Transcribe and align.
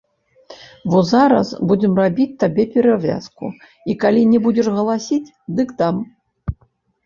Во 0.93 1.01
зараз 1.09 1.47
будзем 1.71 1.93
рабіць 2.01 2.27
табе 2.45 2.63
перавязку, 2.77 3.53
і 3.93 3.99
калі 4.07 4.21
не 4.33 4.39
будзеш 4.49 4.67
галасіць, 4.81 5.33
дык 5.57 5.79
дам! 5.87 6.05